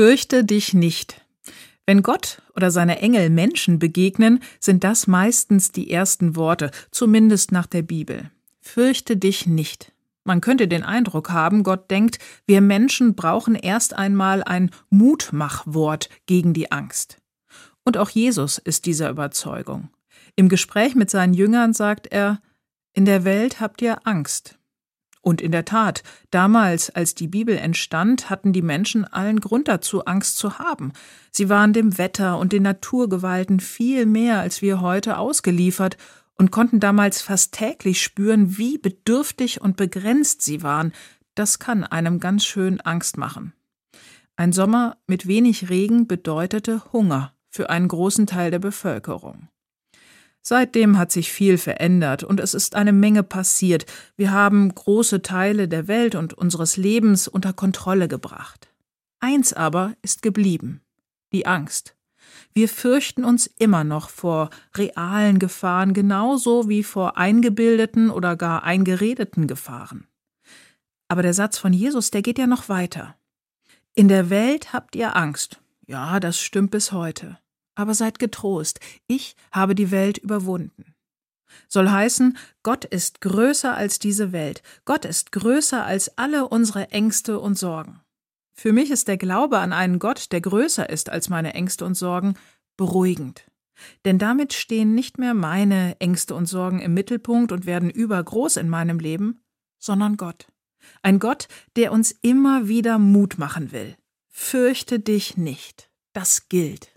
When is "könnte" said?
10.40-10.68